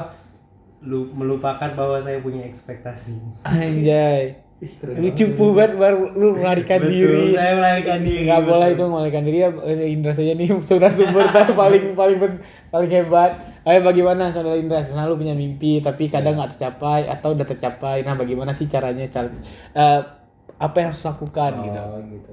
[0.85, 3.41] Lu melupakan bahwa saya punya ekspektasi.
[3.41, 4.44] Anjay.
[4.95, 7.27] Lu cupu banget baru lu melarikan diri.
[7.29, 8.23] saya melarikan diri.
[8.23, 12.17] nggak boleh itu melarikan diri ya eh, Indra saja nih saudara sumber paling paling
[12.71, 17.35] paling hebat ayo bagaimana saudara Indra misalnya lu punya mimpi tapi kadang nggak tercapai atau
[17.35, 19.27] udah tercapai nah bagaimana sih caranya cara
[19.73, 20.01] eh,
[20.55, 22.31] apa yang harus lakukan gitu Oh, gitu.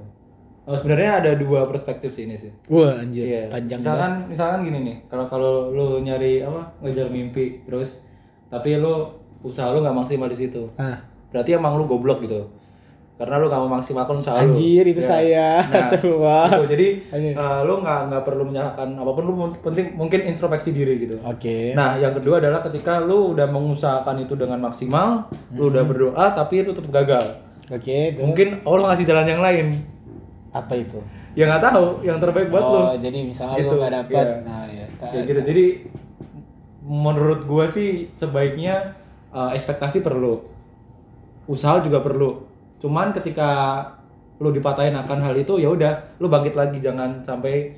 [0.63, 2.47] Oh, sebenarnya ada dua perspektif sih ini sih.
[2.65, 3.43] wah anjir Iya.
[3.51, 8.07] panjang banget misalkan misalkan gini nih, kalau kalau lu nyari apa ngejar mimpi terus
[8.47, 9.11] tapi lu
[9.43, 10.63] usaha lu nggak maksimal di situ.
[10.77, 10.95] ah
[11.33, 12.45] Berarti emang lu goblok gitu.
[13.13, 14.51] Karena lu gak memaksimalkan usaha lu.
[14.51, 15.07] anjir itu Ya.
[15.07, 16.17] saya Nah, gitu.
[16.67, 17.31] Jadi Anjir.
[17.31, 21.17] eh, lu nggak nggak perlu menyalahkan apa pun lu penting mungkin introspeksi diri gitu.
[21.19, 26.25] oke Nah, yang kedua adalah ketika lu udah mengusahakan itu dengan maksimal, lu udah berdoa
[26.31, 27.37] tapi lu tetap gagal.
[27.65, 27.79] oke
[28.11, 29.67] terus Mungkin Allah ngasih jalan yang lain.
[30.51, 30.99] apa itu
[31.33, 32.77] Ya nggak tahu, yang terbaik buat lu.
[32.79, 34.37] oh jadi misalnya lu Gitu, nggak dapat iya.
[34.43, 35.41] nah ya Kayak gitu.
[35.43, 35.65] Jadi
[36.81, 38.97] menurut gua sih sebaiknya
[39.29, 40.43] uh, ekspektasi perlu.
[41.45, 42.43] Usaha juga perlu.
[42.79, 43.79] Cuman ketika
[44.39, 47.71] lu dipatahin akan hal itu ya udah lu bangkit lagi jangan sampai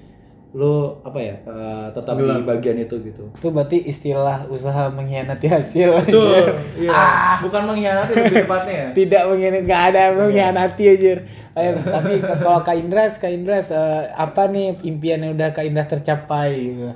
[0.55, 3.27] lu apa ya uh, tetap di bagian itu gitu.
[3.27, 6.47] itu berarti istilah usaha mengkhianati hasil Betul.
[6.79, 6.95] Iya.
[7.43, 8.87] Bukan mengkhianati lebih tepatnya ya.
[8.95, 11.13] tidak mengkhianati nggak ada yang mengkhianati aja
[11.55, 15.91] Ayo, tapi kalau Kak Indras Kak Indras eh, apa nih impian yang udah Kak Indras
[15.91, 16.91] tercapai gitu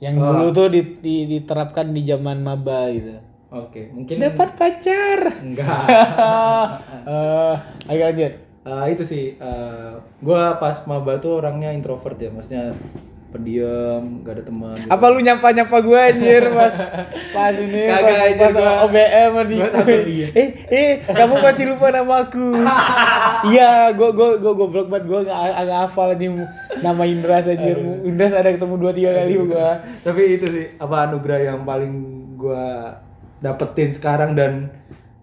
[0.00, 3.12] yang dulu tuh di- di- diterapkan di zaman maba gitu
[3.52, 5.84] Oke, mungkin dapat pacar enggak.
[7.04, 7.54] Eh,
[7.88, 12.70] ayo lanjut Eh, itu sih, eh, gua pas maba tuh orangnya introvert ya, maksudnya
[13.28, 14.76] pendiam, gak ada teman.
[14.76, 14.86] gitu.
[14.86, 16.74] apa lu nyapa nyapa gue anjir pas
[17.32, 18.72] pas ini Kagak pas, aja pas gua.
[18.84, 19.56] OBM di
[20.30, 22.44] eh eh kamu masih lupa nama aku
[23.50, 26.28] iya gue gue gue goblok banget gue nggak agak hafal nih
[26.78, 29.68] nama Indras anjir Indras ada ketemu dua tiga kali gue
[30.04, 31.92] Tapi itu sih, apa anugerah yang paling
[32.36, 33.00] gua
[33.42, 34.70] dapetin sekarang dan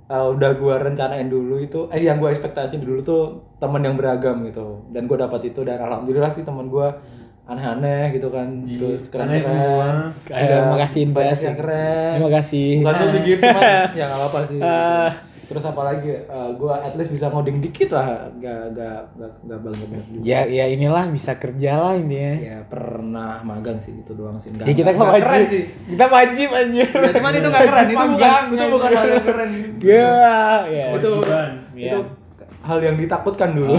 [0.05, 3.23] eh, udah gua rencanain dulu itu, eh yang gua ekspektasi dulu tuh
[3.57, 4.83] teman yang beragam gitu.
[4.91, 6.93] Dan gua dapat itu dan alhamdulillah sih teman gua
[7.49, 10.13] aneh-aneh gitu kan, terus aneh semua.
[10.21, 10.53] keren-keren.
[10.53, 11.15] Eh, makasih, Indra.
[11.17, 12.11] banyak yang keren.
[12.13, 13.63] terima kasih Bukan lu sih gitu, cuman
[13.97, 14.59] ya nggak apa-apa sih.
[14.61, 15.09] Eh,
[15.49, 19.59] terus apa lagi Eh, gua at least bisa ngoding dikit lah gak gak gak gak
[19.59, 20.21] banget banget juga.
[20.23, 22.33] Ya ya inilah bisa kerja lah ini ya.
[22.37, 25.49] ya pernah magang sih itu doang sih Nggak- Ya kita nggak nggak keren wajib.
[25.49, 26.87] sih Kita wajib anjir.
[26.87, 29.49] Ya, cuman itu gak keren itu bukan itu bukan hal yang keren
[29.81, 30.13] Ya,
[30.63, 30.85] ya.
[30.93, 31.09] itu
[31.75, 31.99] itu
[32.59, 33.73] hal yang ditakutkan dulu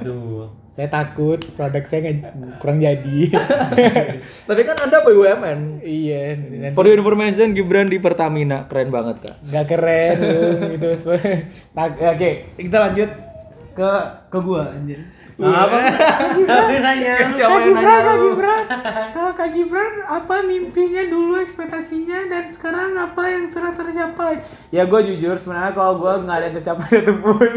[0.00, 0.33] Tuh.
[0.74, 3.30] Saya takut produk saya nggak kurang jadi.
[4.50, 9.38] tapi kan ada BUMN iya, dan For your information, Gibran di Pertamina keren banget kak.
[9.46, 10.74] nggak keren Bung.
[10.74, 11.38] itu sebenarnya.
[11.70, 13.10] Tak- ya, Oke, kita lanjut
[13.70, 13.90] ke
[14.26, 15.13] ke gua anjir.
[15.34, 15.76] Apa?
[16.46, 17.26] Tapi nanya.
[17.34, 18.16] Siapa yang nanya Kak?
[18.22, 18.64] Gibran.
[19.10, 24.38] Kalau Kak Gibran, apa mimpinya dulu, ekspektasinya, dan sekarang apa yang sudah tercapai?
[24.70, 27.50] Ya gue jujur, sebenarnya kalau gue nggak ada yang tercapai itu pun.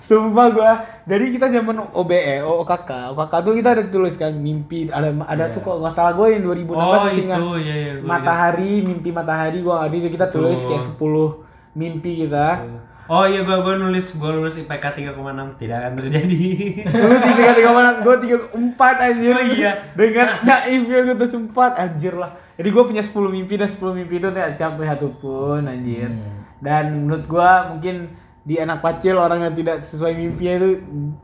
[0.00, 0.72] Sumpah gue.
[1.04, 4.88] Dari kita zaman OBE, OKK, OKK tuh kita ada tulis kan mimpi.
[4.88, 7.40] Ada ada tuh kok nggak salah gue yang 2016 Oh, masih ingat.
[7.60, 9.58] iya, iya, gua matahari, mimpi matahari.
[9.60, 10.96] Gue ada itu kita tulis kayak 10
[11.76, 12.64] mimpi kita.
[13.08, 16.44] Oh iya gua gua nulis gua lulus IPK 3,6 tidak akan terjadi.
[17.08, 18.04] Lu tiga tiga mana?
[18.04, 19.32] Gue tiga empat anjir.
[19.32, 19.72] Oh, iya.
[19.96, 22.36] Dengan naifnya gue tuh empat anjir lah.
[22.60, 26.12] Jadi gue punya 10 mimpi dan 10 mimpi itu tidak capai satu pun anjir.
[26.60, 27.96] Dan menurut gue mungkin
[28.44, 30.70] di anak pacil orang yang tidak sesuai mimpinya itu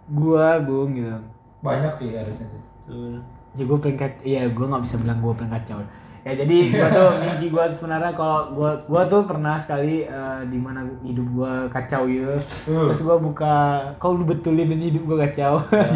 [0.09, 1.21] gua bung gitu.
[1.61, 2.63] Banyak sih harusnya sih.
[2.89, 3.21] Tuh.
[3.61, 4.23] Ya gue paling kacau.
[4.25, 5.85] Iya gue nggak bisa bilang gue paling kacau.
[6.25, 10.41] Ya jadi gua tuh mimpi gua tuh sebenarnya kalau gua gua tuh pernah sekali eh,
[10.49, 12.33] di mana hidup gua kacau ya.
[12.65, 13.55] Terus gua buka
[14.01, 15.61] kau lu betulin aja hidup gua kacau.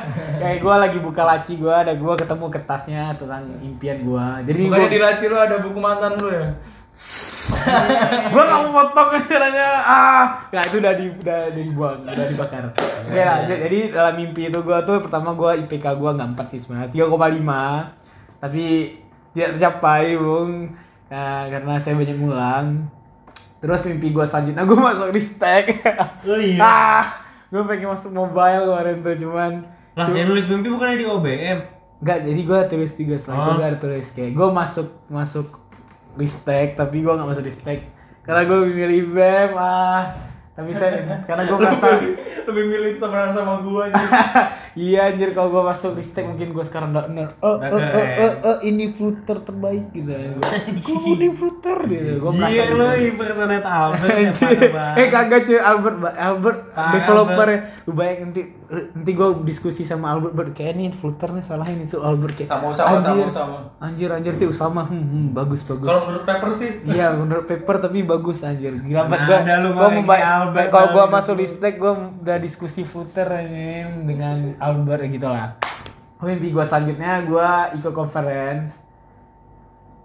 [0.40, 4.26] Kayak gue lagi buka laci gue, ada gue ketemu kertasnya tentang impian gue.
[4.48, 6.48] Jadi Bukannya gue di laci lu ada buku mantan lu ya?
[8.32, 9.68] gue gak mau potong caranya.
[9.84, 12.64] Ah, ya itu udah di udah, dibuang, udah dibakar.
[12.72, 16.46] Oke lah, j- jadi dalam mimpi itu gue tuh pertama gue IPK gue nggak empat
[16.48, 18.64] sih sebenarnya, 3,5 tapi
[19.30, 20.72] tidak tercapai bung
[21.06, 22.86] Nah, karena saya banyak ngulang.
[23.58, 25.64] Terus mimpi gue selanjutnya gue masuk di stack.
[26.30, 26.62] Oh iya.
[26.62, 27.04] ah,
[27.46, 29.52] gue pengen masuk mobile kemarin tuh cuman
[29.92, 31.58] Lah yang nulis mimpi bukannya di OBM.
[31.98, 33.56] Enggak, jadi gue tulis juga setelah itu Oh.
[33.56, 35.46] gue ada tulis kayak gue masuk masuk
[36.14, 37.90] ristek tapi gue nggak masuk ristek
[38.22, 40.14] karena gue lebih milih BEM ah
[40.52, 41.86] tapi saya karena gue merasa
[42.40, 43.94] Lebih milih temenan sama gua aja.
[44.74, 47.06] iya anjir kalau gue masuk ristek mungkin gue sekarang udah
[47.40, 48.18] oh, Udah oh, oh, keren.
[48.18, 51.78] oh, oh, ini flutter terbaik gitu gue ini flutter?
[51.82, 52.12] Gitu.
[52.18, 52.74] Gue merasa Iya gitu.
[52.76, 54.16] lo impersonate Albert.
[54.16, 54.30] ya,
[54.94, 57.58] eh kagak cuy Albert Albert Parah, developer ya.
[57.82, 61.82] Lu bayang nanti nanti gue diskusi sama Albert Bert kayak ini Flutter nih salah ini
[61.82, 63.56] so Albert kayak Sama Usama, sama anjir, Usama.
[63.80, 65.86] anjir anjir tuh Usama hmm, hmm, bagus bagus.
[65.86, 66.70] Kalau menurut paper sih.
[66.84, 68.72] Iya menurut paper tapi bagus anjir.
[68.76, 71.74] Gila banget gua ada lu gua ngomongin memba- Albert Kalau gua dalam masuk di stack
[71.76, 75.56] gua udah diskusi footer anjing dengan Albert gitu lah
[76.16, 78.84] Oh mimpi gua selanjutnya gua ikut conference.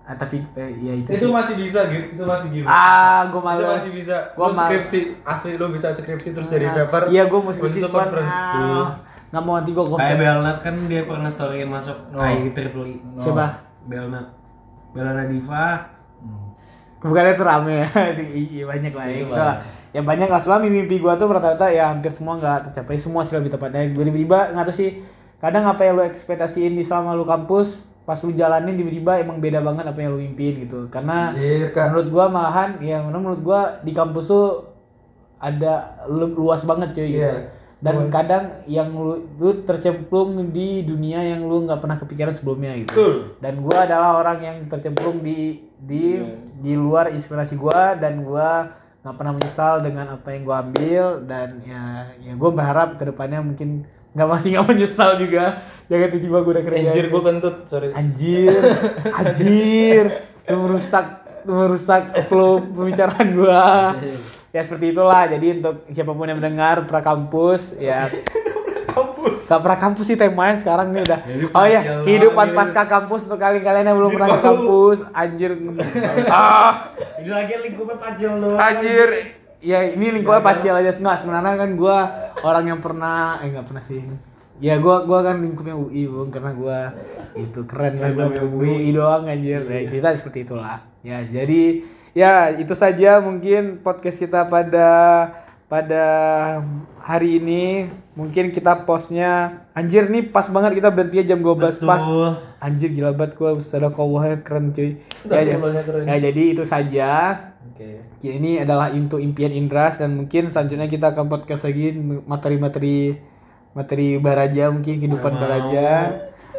[0.02, 1.34] Ah, Tapi eh, ya itu, itu sih.
[1.34, 4.16] masih bisa gitu itu masih gitu Ah gua Itu malu masih bisa.
[4.32, 7.12] Mal- skripsi asli lu bisa skripsi terus jadi paper.
[7.12, 8.86] Iya gua mau skripsi itu conference ah, tuh.
[9.28, 10.22] Nggak mau nanti gua Kayak conference.
[10.24, 12.24] Belnat kan dia pernah storyin masuk Oh.
[12.24, 12.96] IEEE.
[13.20, 13.46] Siapa?
[13.84, 14.26] Belnat.
[14.96, 15.68] Belnat Diva.
[17.04, 17.76] Bukannya itu rame.
[17.84, 17.86] Ya,
[18.56, 19.06] iya banyak lah.
[19.06, 19.52] ya.
[19.96, 23.32] Ya banyak lah, sebab mimpi gua tuh rata-rata ya hampir semua nggak tercapai, semua sih
[23.32, 23.88] lebih tepatnya.
[23.88, 25.00] Tiba-tiba nggak tahu sih,
[25.40, 29.64] kadang apa yang lu ekspektasiin di selama lu kampus, pas lu jalanin tiba-tiba emang beda
[29.64, 30.92] banget apa yang lu impiin gitu.
[30.92, 34.68] Karena Anjir, menurut gua malahan, ya menurut gua di kampus tuh
[35.40, 37.24] ada lu- luas banget cuy gitu.
[37.24, 37.34] Iya,
[37.80, 38.12] Dan luas.
[38.12, 43.16] kadang yang lu, lu tercemplung di dunia yang lu nggak pernah kepikiran sebelumnya gitu Betul.
[43.40, 46.20] dan gua adalah orang yang tercemplung di di
[46.60, 48.72] di luar inspirasi gua dan gua
[49.06, 53.38] nggak pernah menyesal dengan apa yang gua ambil dan ya ya gua berharap ke depannya
[53.38, 53.86] mungkin
[54.18, 55.62] nggak masih nggak menyesal juga.
[55.86, 57.94] Jangan tiba-tiba gua udah kerja Anjir gua kentut sorry.
[57.94, 58.58] Anjir
[59.22, 60.06] anjir.
[60.50, 61.06] Lu merusak
[61.46, 63.94] merusak flow pembicaraan gua.
[64.50, 65.30] Ya seperti itulah.
[65.30, 68.10] Jadi untuk siapa pun yang mendengar pra kampus ya
[69.26, 71.20] kampus Gak pernah kampus sih temanya sekarang nih udah.
[71.30, 75.52] Jadi Oh ya, kehidupan pasca kampus untuk kalian-kalian yang belum pernah ke kampus, anjir.
[76.30, 78.60] ah, Ini lagi lingkupnya pacil doang.
[78.62, 79.10] anjir.
[79.66, 81.98] Ya ini lingkungan pacil aja enggak sebenarnya kan gua
[82.46, 83.98] orang yang pernah eh enggak pernah sih.
[84.62, 86.94] Ya gua gua kan lingkupnya UI, Bung, karena gua
[87.34, 89.66] itu keren lah gua UI doang anjir.
[89.66, 90.86] Ya, cerita seperti itulah.
[91.02, 91.82] Ya, jadi
[92.14, 94.88] ya itu saja mungkin podcast kita pada
[95.66, 96.06] pada
[97.02, 102.00] hari ini mungkin kita postnya anjir nih pas banget kita berhenti jam 12 pas.
[102.00, 102.38] Betul.
[102.62, 103.58] anjir gila banget gua.
[103.58, 105.02] Sadaqallahnya keren cuy.
[105.26, 106.06] Ya, ya, keren.
[106.06, 107.12] ya jadi itu saja.
[107.66, 107.98] Oke.
[108.22, 113.18] Ya, ini adalah untuk impian Indras dan mungkin selanjutnya kita akan podcast lagi materi-materi
[113.76, 115.88] materi Baraja mungkin kehidupan Baraja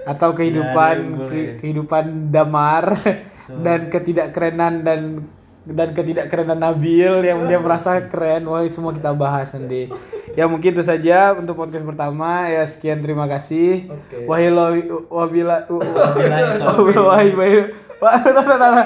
[0.04, 1.26] atau kehidupan boleh.
[1.26, 2.94] ke- kehidupan damar
[3.64, 5.00] dan ketidakkerenan dan
[5.66, 8.46] dan ketidakkerenan Nabil yang dia merasa keren.
[8.46, 9.90] Wah, semua kita bahas nanti.
[10.32, 12.46] Ya mungkin itu saja untuk podcast pertama.
[12.46, 13.90] Ya sekian terima kasih.
[13.90, 14.24] Oke.
[14.24, 14.70] Wahila
[15.10, 15.66] wabila
[18.06, 18.82] wabila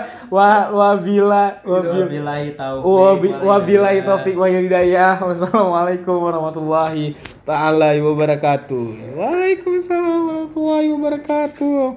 [0.71, 2.87] wabila Wabillahi taufiq.
[2.87, 5.19] Wabi- Wabillahi taufik wa hidayah.
[5.19, 9.19] Wassalamualaikum warahmatullahi taala wabarakatuh.
[9.19, 11.83] Waalaikumsalam warahmatullahi wabarakatuh.